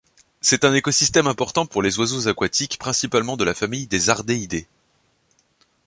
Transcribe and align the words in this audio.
C'est 0.41 0.65
un 0.65 0.73
écosystème 0.73 1.27
important 1.27 1.67
pour 1.67 1.83
les 1.83 1.99
oiseaux 1.99 2.27
aquatiques, 2.27 2.79
principalement 2.79 3.37
de 3.37 3.43
la 3.43 3.53
famille 3.53 3.85
des 3.85 4.09
ardéidés. 4.09 4.65